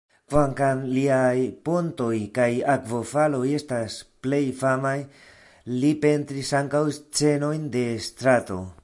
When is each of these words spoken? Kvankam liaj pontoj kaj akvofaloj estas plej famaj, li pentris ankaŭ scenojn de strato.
Kvankam 0.31 0.79
liaj 0.93 1.41
pontoj 1.67 2.15
kaj 2.37 2.47
akvofaloj 2.75 3.43
estas 3.59 3.99
plej 4.27 4.41
famaj, 4.63 4.97
li 5.83 5.93
pentris 6.07 6.53
ankaŭ 6.63 6.83
scenojn 7.01 7.73
de 7.79 7.89
strato. 8.09 8.63